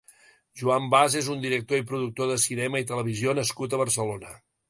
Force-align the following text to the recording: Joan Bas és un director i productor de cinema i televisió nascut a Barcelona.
Joan 0.61 0.85
Bas 0.93 1.17
és 1.19 1.27
un 1.33 1.43
director 1.43 1.83
i 1.83 1.85
productor 1.91 2.31
de 2.33 2.39
cinema 2.45 2.83
i 2.85 2.89
televisió 2.95 3.37
nascut 3.41 3.75
a 3.75 3.81
Barcelona. 3.85 4.35